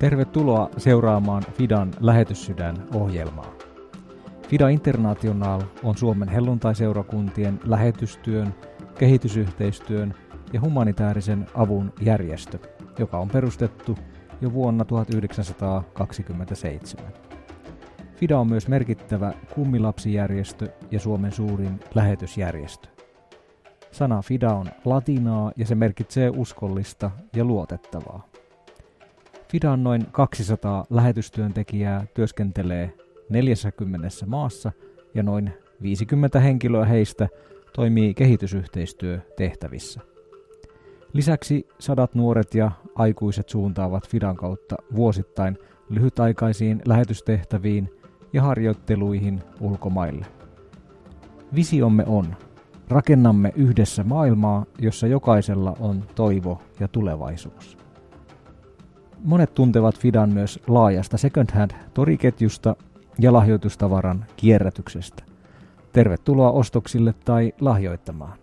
[0.00, 3.54] Tervetuloa seuraamaan Fidan lähetyssydän ohjelmaa.
[4.48, 8.54] Fida International on Suomen helluntaiseurakuntien lähetystyön,
[8.98, 10.14] kehitysyhteistyön
[10.52, 12.58] ja humanitaarisen avun järjestö,
[12.98, 13.98] joka on perustettu
[14.40, 17.12] jo vuonna 1927.
[18.16, 22.88] FIDA on myös merkittävä kummilapsijärjestö ja Suomen suurin lähetysjärjestö.
[23.90, 28.30] Sana FIDA on latinaa ja se merkitsee uskollista ja luotettavaa.
[29.50, 32.94] FIDAn noin 200 lähetystyöntekijää työskentelee
[33.28, 34.72] 40 maassa
[35.14, 37.28] ja noin 50 henkilöä heistä
[37.74, 40.00] toimii kehitysyhteistyötehtävissä.
[41.12, 47.90] Lisäksi sadat nuoret ja aikuiset suuntaavat Fidan kautta vuosittain lyhytaikaisiin lähetystehtäviin
[48.32, 50.26] ja harjoitteluihin ulkomaille.
[51.54, 52.36] Visiomme on,
[52.88, 57.80] rakennamme yhdessä maailmaa, jossa jokaisella on toivo ja tulevaisuus.
[59.24, 62.76] Monet tuntevat Fidan myös laajasta second hand toriketjusta
[63.18, 65.22] ja lahjoitustavaran kierrätyksestä.
[65.92, 68.38] Tervetuloa ostoksille tai lahjoittamaan.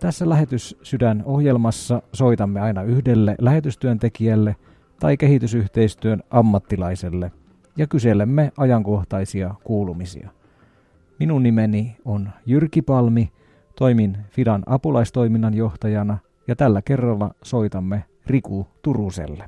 [0.00, 4.56] Tässä lähetyssydän ohjelmassa soitamme aina yhdelle lähetystyöntekijälle
[5.00, 7.32] tai kehitysyhteistyön ammattilaiselle
[7.76, 10.30] ja kyselemme ajankohtaisia kuulumisia.
[11.18, 13.32] Minun nimeni on Jyrki Palmi,
[13.76, 19.44] toimin Fidan apulaistoiminnan johtajana ja tällä kerralla soitamme Riku Turuselle.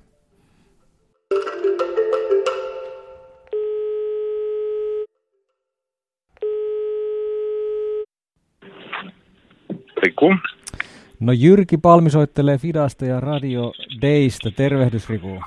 [10.03, 10.35] Riku.
[11.21, 13.73] No Jyrki Palmi soittelee Fidasta ja Radio
[14.03, 14.51] Daystä.
[14.51, 15.41] Tervehdys Riku.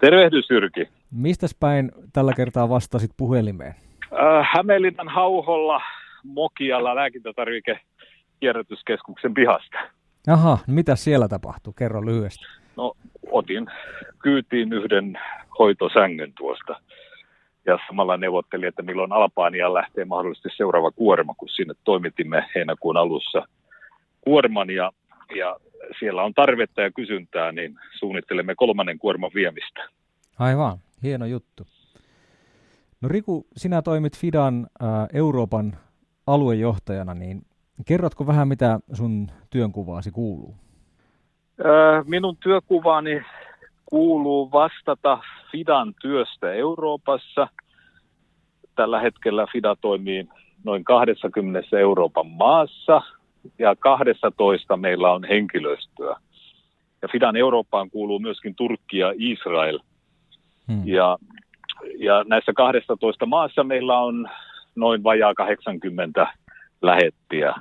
[0.00, 0.88] Tervehdys Jyrki.
[1.10, 3.74] Mistäs päin tällä kertaa vastasit puhelimeen?
[4.12, 5.80] Äh, Hämeenlinnan Hauholla
[6.24, 7.80] Mokialla lääkintätarvike
[8.40, 9.78] kierrätyskeskuksen pihasta.
[10.28, 11.72] Aha, no mitä siellä tapahtui?
[11.76, 12.44] Kerro lyhyesti.
[12.76, 12.92] No,
[13.30, 13.66] otin
[14.22, 15.18] kyytiin yhden
[15.58, 16.80] hoitosängyn tuosta
[17.66, 23.46] ja samalla neuvottelin, että milloin Albaania lähtee mahdollisesti seuraava kuorma, kun sinne toimitimme heinäkuun alussa
[24.20, 24.92] kuorman ja,
[25.36, 25.56] ja
[25.98, 29.88] siellä on tarvetta ja kysyntää, niin suunnittelemme kolmannen kuorman viemistä.
[30.38, 31.66] Aivan, hieno juttu.
[33.00, 35.76] No Riku, sinä toimit Fidan äh, Euroopan
[36.26, 37.42] aluejohtajana, niin
[37.84, 40.54] kerrotko vähän, mitä sun työnkuvaasi kuuluu?
[42.04, 43.22] Minun työkuvaani
[43.86, 45.18] kuuluu vastata
[45.50, 47.48] Fidan työstä Euroopassa.
[48.74, 50.28] Tällä hetkellä Fida toimii
[50.64, 53.02] noin 20 Euroopan maassa
[53.58, 56.16] ja 12 meillä on henkilöstöä.
[57.02, 59.78] Ja Fidan Eurooppaan kuuluu myöskin Turkki ja Israel.
[60.68, 60.82] Hmm.
[60.84, 61.18] Ja,
[61.98, 64.30] ja näissä 12 maassa meillä on
[64.74, 66.26] noin vajaa 80
[66.82, 67.54] lähettiä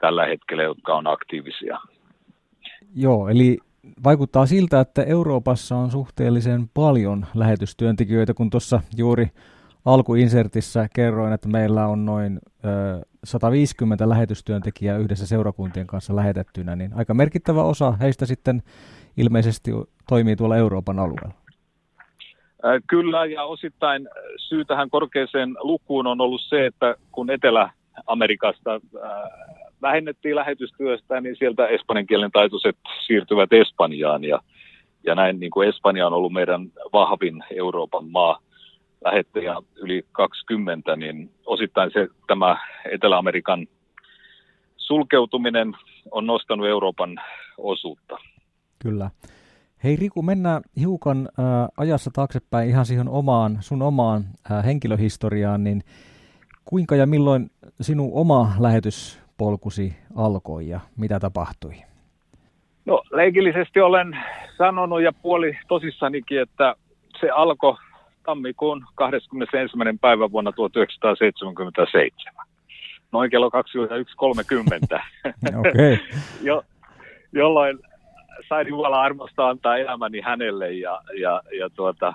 [0.00, 1.78] tällä hetkellä, jotka on aktiivisia.
[2.96, 3.58] Joo, eli
[4.04, 9.26] vaikuttaa siltä, että Euroopassa on suhteellisen paljon lähetystyöntekijöitä, kun tuossa juuri
[9.84, 17.14] alkuinsertissä kerroin, että meillä on noin ö, 150 lähetystyöntekijää yhdessä seurakuntien kanssa lähetettynä, niin aika
[17.14, 18.62] merkittävä osa heistä sitten
[19.16, 19.70] ilmeisesti
[20.08, 21.34] toimii tuolla Euroopan alueella.
[22.86, 28.80] Kyllä, ja osittain syy tähän korkeaseen lukuun on ollut se, että kun Etelä-Amerikasta
[29.82, 32.76] vähennettiin lähetystyöstä, niin sieltä espanjan kielen taitoiset
[33.06, 34.24] siirtyvät Espanjaan.
[34.24, 34.40] Ja,
[35.06, 38.40] ja näin niin kuin Espanja on ollut meidän vahvin Euroopan maa
[39.04, 42.56] lähettäjä yli 20, niin osittain se, tämä
[42.92, 43.66] Etelä-Amerikan
[44.76, 45.76] sulkeutuminen
[46.10, 47.20] on nostanut Euroopan
[47.58, 48.16] osuutta.
[48.78, 49.10] Kyllä.
[49.84, 51.44] Hei Riku, mennään hiukan äh,
[51.76, 55.82] ajassa taaksepäin ihan siihen omaan, sun omaan äh, henkilöhistoriaan, niin
[56.64, 61.74] kuinka ja milloin sinun oma lähetys polkusi alkoi ja mitä tapahtui?
[62.86, 64.18] No leikillisesti olen
[64.58, 66.74] sanonut ja puoli tosissanikin, että
[67.20, 67.76] se alkoi
[68.22, 69.76] tammikuun 21.
[70.00, 72.46] päivä vuonna 1977.
[73.12, 73.50] Noin kello
[74.94, 75.02] 21.30.
[75.58, 75.98] okay.
[76.42, 76.62] jo,
[77.32, 77.78] jolloin
[78.48, 82.14] sain Jumala armosta antaa elämäni hänelle ja, ja, ja tuota,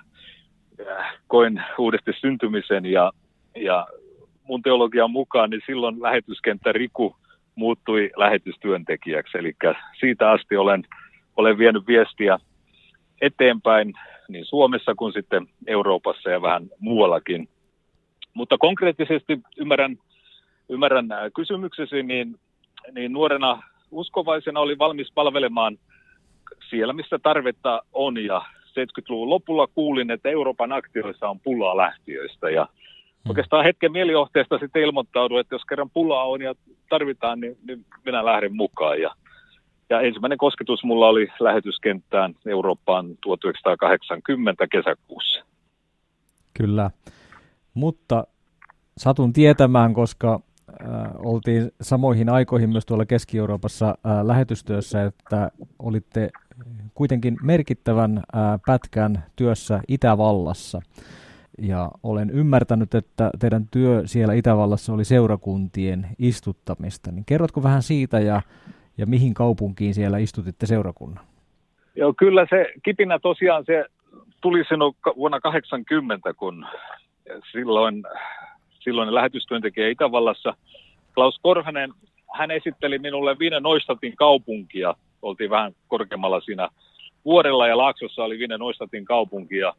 [1.28, 3.12] koin uudesti syntymisen ja,
[3.56, 3.88] ja
[4.48, 7.16] mun teologian mukaan, niin silloin lähetyskenttä Riku
[7.56, 9.38] muuttui lähetystyöntekijäksi.
[9.38, 9.54] Eli
[10.00, 10.84] siitä asti olen,
[11.36, 12.40] olen vienyt viestiä
[13.22, 13.94] eteenpäin
[14.30, 17.50] niin Suomessa kuin sitten Euroopassa ja vähän muuallakin.
[18.34, 19.98] Mutta konkreettisesti ymmärrän,
[20.70, 22.36] ymmärrän kysymyksesi, niin,
[22.92, 25.78] niin nuorena uskovaisena oli valmis palvelemaan
[26.70, 28.24] siellä, missä tarvetta on.
[28.26, 32.50] Ja 70-luvun lopulla kuulin, että Euroopan aktioissa on pulaa lähtiöistä.
[32.50, 32.68] Ja.
[33.30, 36.56] Oikeastaan hetken mielijohteesta sitten ilmoittaudu, että jos kerran pulaa on ja
[36.90, 39.02] tarvitaan, niin, niin minä lähden mukaan.
[39.02, 39.16] Ja
[39.90, 45.46] Ja ensimmäinen kosketus mulla oli lähetyskenttään Eurooppaan 1980 kesäkuussa.
[46.54, 46.92] Kyllä,
[47.74, 48.28] mutta
[48.98, 50.40] satun tietämään, koska
[50.70, 50.88] äh,
[51.18, 56.30] oltiin samoihin aikoihin myös tuolla Keski-Euroopassa äh, lähetystyössä, että olitte
[56.94, 60.82] kuitenkin merkittävän äh, pätkän työssä Itävallassa.
[61.62, 67.12] Ja olen ymmärtänyt, että teidän työ siellä Itävallassa oli seurakuntien istuttamista.
[67.12, 68.42] Niin kerrotko vähän siitä ja,
[68.98, 71.26] ja mihin kaupunkiin siellä istutitte seurakunnan?
[71.96, 73.86] Joo, kyllä se kipinä tosiaan se
[74.42, 76.66] tuli sinun vuonna 80, kun
[77.52, 78.04] silloin,
[78.80, 80.54] silloin lähetystyöntekijä Itävallassa
[81.14, 81.94] Klaus Korhanen,
[82.38, 84.96] hän esitteli minulle Viine Noistatin kaupunkia.
[85.22, 86.70] Oltiin vähän korkeammalla siinä
[87.26, 89.74] vuorella ja Laaksossa oli Viine Noistatin kaupunki ja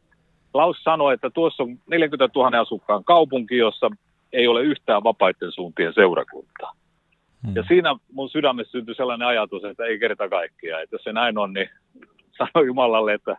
[0.51, 3.89] Klaus sanoi, että tuossa on 40 000 asukkaan kaupunki, jossa
[4.33, 6.71] ei ole yhtään vapaiden suuntien seurakuntaa.
[7.45, 7.55] Hmm.
[7.55, 10.79] Ja siinä mun sydämessä syntyi sellainen ajatus, että ei kerta kaikkia.
[10.81, 11.69] Että jos se näin on, niin
[12.37, 13.37] sano Jumalalle, että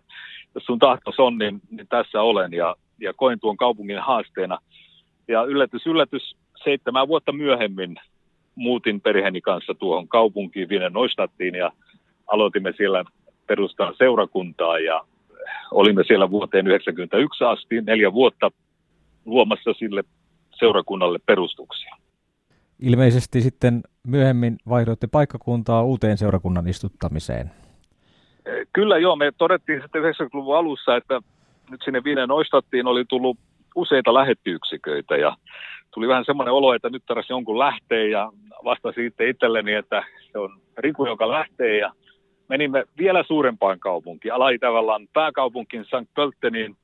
[0.54, 2.52] jos sun tahtos on, niin, niin tässä olen.
[2.52, 4.58] Ja, ja koin tuon kaupungin haasteena.
[5.28, 7.96] Ja yllätys, yllätys, seitsemän vuotta myöhemmin
[8.54, 11.72] muutin perheeni kanssa tuohon kaupunkiin Vienen Noistattiin ja
[12.26, 13.04] aloitimme siellä
[13.46, 15.04] perustaa seurakuntaa ja
[15.70, 18.50] olimme siellä vuoteen 1991 asti neljä vuotta
[19.24, 20.04] luomassa sille
[20.58, 21.96] seurakunnalle perustuksia.
[22.80, 27.50] Ilmeisesti sitten myöhemmin vaihdoitte paikkakuntaa uuteen seurakunnan istuttamiseen.
[28.72, 31.20] Kyllä joo, me todettiin sitten 90-luvun alussa, että
[31.70, 33.38] nyt sinne Viinen Oistattiin oli tullut
[33.74, 35.36] useita lähettyyksiköitä ja
[35.94, 38.32] tuli vähän semmoinen olo, että nyt tarvitsisi jonkun lähtee ja
[38.64, 40.02] vastasin sitten itselleni, että
[40.32, 41.92] se on Riku, joka lähtee ja
[42.48, 46.14] menimme vielä suurempaan kaupunkiin, Ala-Itävallan pääkaupunkiin St.
[46.14, 46.76] Pölteniin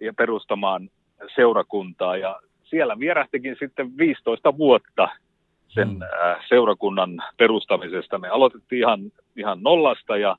[0.00, 0.90] ja perustamaan
[1.34, 2.16] seurakuntaa.
[2.16, 5.08] Ja siellä vierähtikin sitten 15 vuotta
[5.68, 6.00] sen mm.
[6.48, 8.18] seurakunnan perustamisesta.
[8.18, 9.00] Me aloitettiin ihan,
[9.36, 10.36] ihan nollasta ja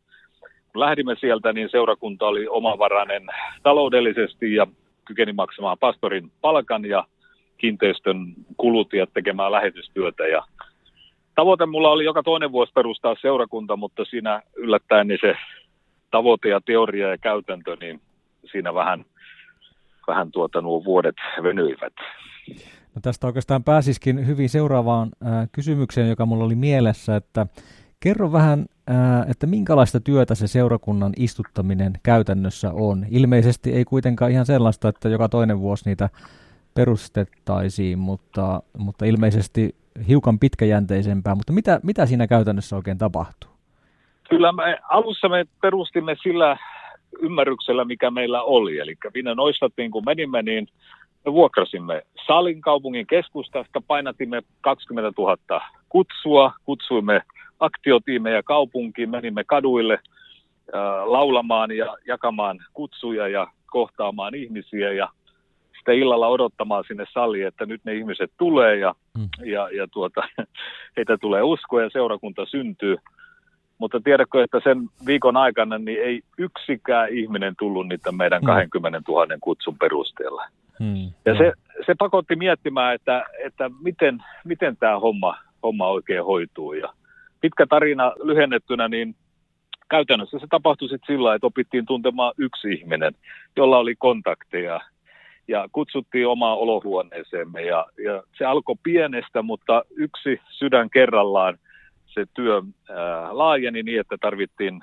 [0.74, 3.24] kun lähdimme sieltä, niin seurakunta oli omavarainen
[3.64, 4.68] taloudellisesti ja
[5.06, 7.04] kykeni maksamaan pastorin palkan ja
[7.58, 10.28] kiinteistön kulut ja tekemään lähetystyötä.
[10.28, 10.44] Ja
[11.38, 15.34] tavoite mulla oli joka toinen vuosi perustaa seurakunta, mutta siinä yllättäen niin se
[16.12, 18.02] tavoite ja teoria ja käytäntö, niin
[18.52, 19.06] siinä vähän,
[20.08, 21.94] vähän tuota nuo vuodet venyivät.
[22.96, 27.48] No tästä oikeastaan pääsiskin hyvin seuraavaan äh, kysymykseen, joka mulla oli mielessä, että
[28.00, 33.06] kerro vähän, äh, että minkälaista työtä se seurakunnan istuttaminen käytännössä on.
[33.10, 36.10] Ilmeisesti ei kuitenkaan ihan sellaista, että joka toinen vuosi niitä
[36.74, 39.76] perustettaisiin, mutta, mutta ilmeisesti
[40.08, 43.52] hiukan pitkäjänteisempää, mutta mitä, mitä siinä käytännössä oikein tapahtuu?
[44.30, 46.58] Kyllä me, alussa me perustimme sillä
[47.22, 48.80] ymmärryksellä, mikä meillä oli.
[48.80, 50.68] Eli Vinne Noistattiin, kun menimme, niin
[51.26, 57.22] me vuokrasimme Salin kaupungin keskustasta, painatimme 20 000 kutsua, kutsuimme
[57.60, 65.10] aktiotiimejä kaupunkiin, menimme kaduille äh, laulamaan ja jakamaan kutsuja ja kohtaamaan ihmisiä ja
[65.88, 69.46] sitten illalla odottamaan sinne saliin, että nyt ne ihmiset tulee ja, mm.
[69.46, 70.22] ja, ja tuota,
[70.98, 72.98] heitä tulee uskoa ja seurakunta syntyy.
[73.78, 79.28] Mutta tiedätkö, että sen viikon aikana niin ei yksikään ihminen tullut niitä meidän 20 000
[79.42, 80.46] kutsun perusteella.
[80.80, 81.12] Mm.
[81.26, 81.54] Ja se,
[81.86, 86.74] se pakotti miettimään, että, että miten, miten tämä homma, homma oikein hoituu.
[86.74, 86.94] Ja
[87.42, 89.16] pitkä tarina lyhennettynä, niin
[89.90, 93.14] käytännössä se tapahtui sitten sillä että opittiin tuntemaan yksi ihminen,
[93.56, 94.82] jolla oli kontakteja
[95.48, 101.58] ja kutsuttiin omaa olohuoneeseemme ja, ja se alkoi pienestä, mutta yksi sydän kerrallaan
[102.06, 104.82] se työ ää, laajeni niin, että tarvittiin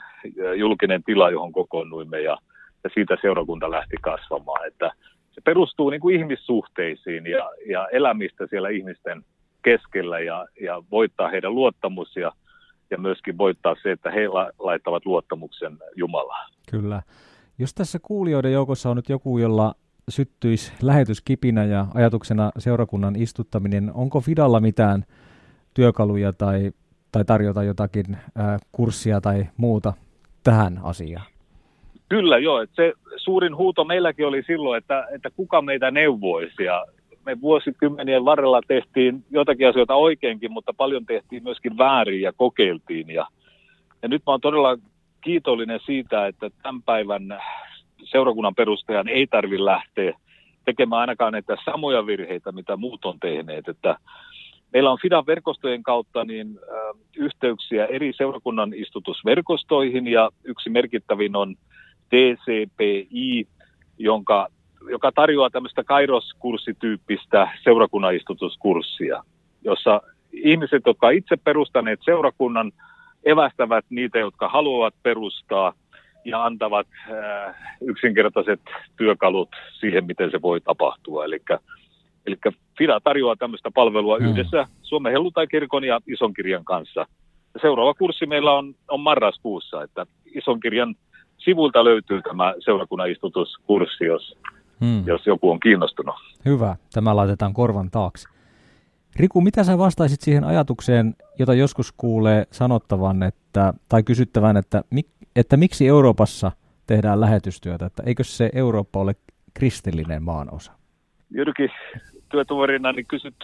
[0.56, 2.38] julkinen tila, johon kokoonnuimme ja,
[2.85, 4.66] ja siitä seurakunta lähti kasvamaan.
[4.66, 4.92] Että
[5.33, 9.25] se perustuu niin kuin ihmissuhteisiin ja, ja elämistä siellä ihmisten
[9.62, 12.33] keskellä ja, ja voittaa heidän luottamus ja,
[12.90, 16.50] ja myöskin voittaa se, että he la, laittavat luottamuksen Jumalaan.
[16.71, 17.02] Kyllä.
[17.59, 19.75] Jos tässä kuulijoiden joukossa on nyt joku, jolla
[20.08, 23.90] syttyisi lähetyskipinä ja ajatuksena seurakunnan istuttaminen.
[23.94, 25.04] Onko Fidalla mitään
[25.75, 26.73] työkaluja tai,
[27.12, 29.92] tai tarjota jotakin ää, kurssia tai muuta
[30.44, 31.26] tähän asiaan?
[32.08, 32.61] Kyllä joo.
[32.61, 36.64] Että se suurin huuto meilläkin oli silloin, että, että kuka meitä neuvoisi.
[36.64, 36.87] Ja
[37.26, 43.11] me vuosikymmenien varrella tehtiin jotakin asioita oikeinkin, mutta paljon tehtiin myöskin väärin ja kokeiltiin.
[43.11, 43.26] Ja,
[44.02, 44.78] ja nyt mä oon todella
[45.20, 47.38] kiitollinen siitä, että tämän päivän
[48.04, 50.12] seurakunnan perustajan ei tarvitse lähteä
[50.64, 53.68] tekemään ainakaan näitä samoja virheitä, mitä muut on tehneet.
[53.68, 53.96] Että
[54.73, 61.54] meillä on FIDAn verkostojen kautta niin, äh, yhteyksiä eri seurakunnan istutusverkostoihin ja yksi merkittävin on
[62.08, 63.46] TCPI,
[63.99, 64.49] jonka,
[64.90, 69.25] joka tarjoaa tämmöistä kairoskurssityyppistä seurakunnan istutuskurssia,
[69.64, 70.00] jossa
[70.32, 72.73] ihmiset, jotka itse perustaneet seurakunnan
[73.25, 75.73] evästävät niitä, jotka haluavat perustaa
[76.25, 78.61] ja antavat äh, yksinkertaiset
[78.97, 79.49] työkalut
[79.81, 81.25] siihen, miten se voi tapahtua.
[81.25, 81.40] Eli
[82.26, 82.37] Eli
[82.78, 84.26] FIDA tarjoaa tämmöistä palvelua mm.
[84.26, 87.07] yhdessä Suomen helluntai-kirkon ja Ison kirjan kanssa.
[87.62, 90.95] Seuraava kurssi meillä on, on marraskuussa, että Ison kirjan
[91.38, 94.38] sivulta löytyy tämä seurakunnan istutuskurssi, jos,
[94.81, 95.07] hmm.
[95.07, 96.14] jos joku on kiinnostunut.
[96.45, 98.28] Hyvä, tämä laitetaan korvan taakse.
[99.16, 104.83] Riku, mitä sä vastaisit siihen ajatukseen, jota joskus kuulee sanottavan että, tai kysyttävän, että,
[105.36, 106.52] että miksi Euroopassa
[106.86, 109.14] tehdään lähetystyötä, että eikö se Eurooppa ole
[109.54, 110.72] kristillinen maanosa?
[111.30, 111.68] Jyrki,
[112.30, 113.34] työtuverina niin kysyt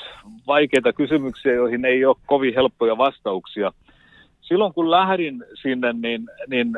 [0.46, 3.72] vaikeita kysymyksiä, joihin ei ole kovin helppoja vastauksia.
[4.40, 6.72] Silloin kun lähdin sinne, niin, niin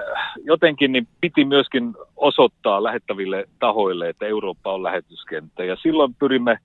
[0.45, 5.65] jotenkin niin piti myöskin osoittaa lähettäville tahoille, että Eurooppa on lähetyskenttä.
[5.65, 6.59] Ja silloin pyrimme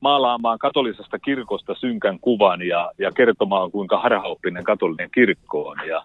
[0.00, 5.76] maalaamaan katolisesta kirkosta synkän kuvan ja, ja kertomaan, kuinka harhaoppinen katolinen kirkko on.
[5.88, 6.04] Ja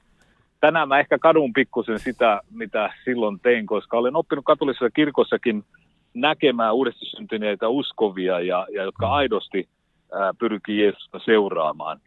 [0.64, 5.64] tänään mä ehkä kadun pikkusen sitä, mitä silloin tein, koska olen oppinut katolisessa kirkossakin–
[6.14, 9.14] näkemään uudesti syntyneitä uskovia ja, ja jotka mm.
[9.14, 9.70] aidosti
[10.14, 12.00] ää, pyrkii Jeesusta seuraamaan.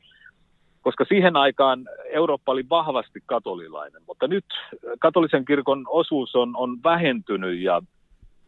[0.82, 4.44] Koska siihen aikaan Eurooppa oli vahvasti katolilainen, mutta nyt
[4.98, 7.82] katolisen kirkon osuus on, on vähentynyt ja,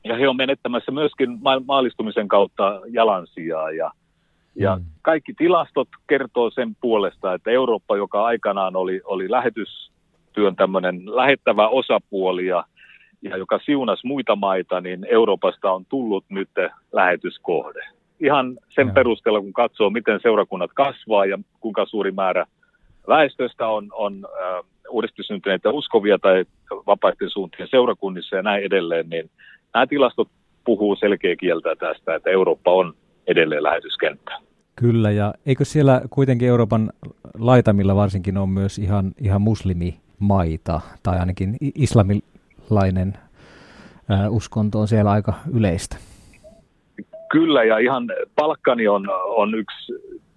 [0.05, 3.91] ja he on menettämässä myöskin maalistumisen kautta jalansijaa ja,
[4.55, 4.85] ja mm.
[5.03, 9.31] kaikki tilastot kertoo sen puolesta, että Eurooppa, joka aikanaan oli, oli
[10.29, 12.65] lähetystyön tämmöinen lähettävä osapuoli ja
[13.23, 16.49] ja joka siunasi muita maita, niin Euroopasta on tullut nyt
[16.93, 17.81] lähetyskohde.
[18.21, 18.93] Ihan sen ja.
[18.93, 22.47] perusteella, kun katsoo, miten seurakunnat kasvaa ja kuinka suuri määrä
[23.09, 26.45] väestöstä on, on äh, uudesti syntyneitä uskovia tai
[26.87, 29.31] vapaiden suuntien seurakunnissa ja näin edelleen, niin
[29.75, 30.29] nämä tilastot
[30.65, 32.95] puhuu selkeä kieltä tästä, että Eurooppa on
[33.27, 34.33] edelleen lähetyskenttä.
[34.77, 36.91] Kyllä, ja eikö siellä kuitenkin Euroopan
[37.39, 39.43] laitamilla varsinkin on myös ihan, ihan
[40.19, 42.21] muslimimaita, tai ainakin islami,
[42.71, 43.15] lainen
[44.31, 45.97] uskonto on siellä aika yleistä.
[47.29, 49.07] Kyllä, ja ihan Balkani on,
[49.37, 49.93] on yksi,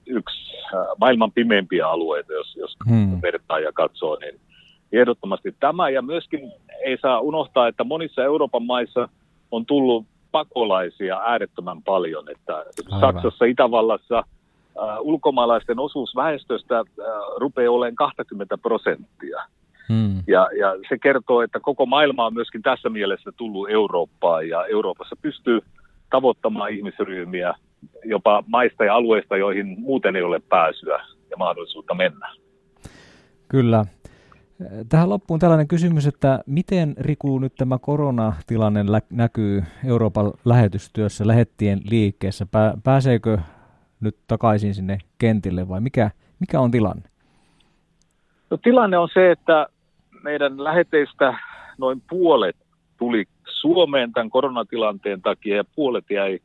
[0.05, 0.53] yksi
[0.99, 3.21] maailman pimeimpiä alueita, jos, jos hmm.
[3.21, 4.39] vertaa ja katsoo, niin
[4.91, 5.89] ehdottomasti tämä.
[5.89, 6.51] Ja myöskin
[6.85, 9.09] ei saa unohtaa, että monissa Euroopan maissa
[9.51, 12.29] on tullut pakolaisia äärettömän paljon.
[12.29, 12.65] Että
[12.99, 16.85] Saksassa, Itävallassa äh, ulkomaalaisten osuus väestöstä äh,
[17.37, 19.41] rupeaa olemaan 20 prosenttia.
[19.91, 20.23] Hmm.
[20.27, 25.15] Ja, ja se kertoo, että koko maailma on myöskin tässä mielessä tullut Eurooppaan ja Euroopassa
[25.21, 25.59] pystyy
[26.09, 27.53] tavoittamaan ihmisryhmiä
[28.03, 32.29] jopa maista ja alueista, joihin muuten ei ole pääsyä ja mahdollisuutta mennä.
[33.47, 33.85] Kyllä.
[34.89, 42.45] Tähän loppuun tällainen kysymys, että miten Riku nyt tämä koronatilanne näkyy Euroopan lähetystyössä, lähettien liikkeessä?
[42.83, 43.37] Pääseekö
[44.01, 47.03] nyt takaisin sinne kentille vai mikä, mikä on tilanne?
[48.49, 49.67] No, tilanne on se, että
[50.23, 51.37] meidän läheteistä
[51.77, 52.55] noin puolet
[52.97, 56.39] tuli Suomeen tämän koronatilanteen takia ja puolet jäi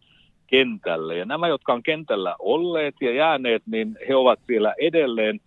[0.47, 1.16] kentälle.
[1.16, 5.40] Ja nämä, jotka on kentällä olleet ja jääneet, niin he ovat siellä edelleen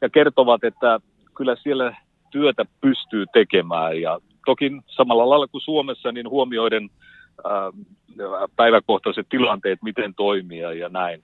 [0.00, 1.00] ja kertovat, että
[1.34, 1.96] kyllä siellä
[2.30, 4.00] työtä pystyy tekemään.
[4.00, 6.90] Ja toki samalla lailla kuin Suomessa, niin huomioiden
[7.44, 7.70] ää,
[8.56, 11.22] päiväkohtaiset tilanteet, miten toimia ja näin.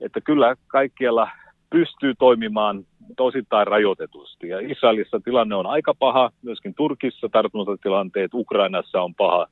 [0.00, 1.28] Että kyllä kaikkialla
[1.72, 2.84] pystyy toimimaan
[3.20, 4.48] osittain rajoitetusti.
[4.48, 9.46] Ja Israelissa tilanne on aika paha, myöskin Turkissa tartuntatilanteet, Ukrainassa on paha,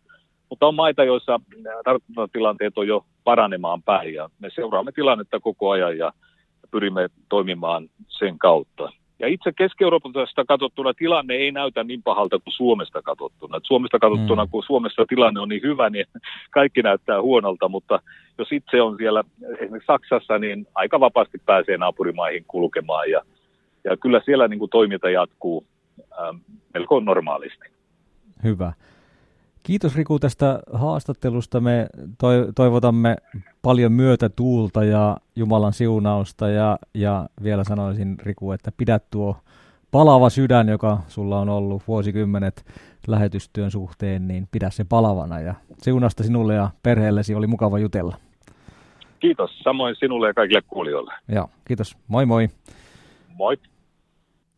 [0.51, 1.41] mutta on maita, joissa
[1.85, 6.13] tartuntatilanteet on jo paranemaan päin ja me seuraamme tilannetta koko ajan ja
[6.71, 8.93] pyrimme toimimaan sen kautta.
[9.21, 13.57] Ja itse Keski-Euroopasta katsottuna tilanne ei näytä niin pahalta kuin Suomesta katsottuna.
[13.57, 14.51] Et Suomesta katsottuna, mm.
[14.51, 16.07] kun Suomessa tilanne on niin hyvä, niin
[16.51, 18.01] kaikki näyttää huonolta, mutta
[18.39, 19.25] jos itse on siellä
[19.59, 23.21] esimerkiksi Saksassa, niin aika vapaasti pääsee naapurimaihin kulkemaan ja,
[23.85, 25.67] ja kyllä siellä niin kuin toiminta jatkuu
[26.23, 26.37] ähm,
[26.75, 27.69] melko normaalisti.
[28.45, 28.73] Hyvä.
[29.71, 31.61] Kiitos Riku tästä haastattelusta.
[31.61, 31.87] Me
[32.55, 33.17] toivotamme
[33.63, 39.37] paljon myötätuulta ja Jumalan siunausta ja, ja vielä sanoisin Riku, että pidä tuo
[39.91, 42.67] palava sydän, joka sulla on ollut vuosikymmenet
[43.07, 48.17] lähetystyön suhteen, niin pidä se palavana ja siunasta sinulle ja perheellesi oli mukava jutella.
[49.21, 51.15] Kiitos, samoin sinulle ja kaikille kuulijoille.
[51.29, 51.97] Joo, kiitos.
[52.09, 52.49] Moi moi.
[53.37, 53.57] Moi.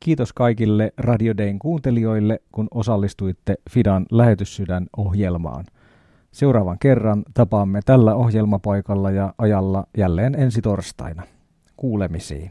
[0.02, 5.64] Kiitos kaikille Radio Dayn kuuntelijoille, kun osallistuitte Fidan lähetyssydän ohjelmaan.
[6.32, 11.22] Seuraavan kerran tapaamme tällä ohjelmapaikalla ja ajalla jälleen ensi torstaina.
[11.76, 12.50] Kuulemisiin.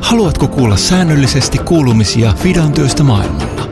[0.00, 3.68] Haluatko kuulla säännöllisesti kuulumisia Fidan työstä maailmalla?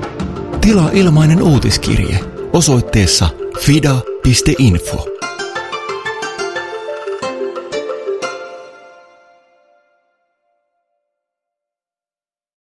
[0.60, 2.18] Tilaa ilmainen uutiskirje
[2.52, 3.28] osoitteessa
[3.60, 5.13] fida.info.